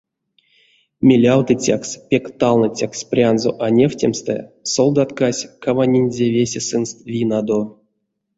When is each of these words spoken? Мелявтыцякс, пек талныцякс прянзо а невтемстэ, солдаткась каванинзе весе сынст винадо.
Мелявтыцякс, 1.07 1.89
пек 2.09 2.25
талныцякс 2.39 2.99
прянзо 3.09 3.51
а 3.65 3.67
невтемстэ, 3.77 4.35
солдаткась 4.73 5.47
каванинзе 5.63 6.25
весе 6.35 6.61
сынст 6.69 6.97
винадо. 7.11 7.59